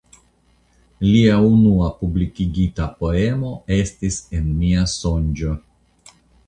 Lia 1.07 1.35
unua 1.49 1.91
publikigita 1.99 2.89
poemo 3.05 3.55
estis 3.79 4.21
"En 4.41 4.53
mia 4.65 4.91
sonĝo". 5.01 5.59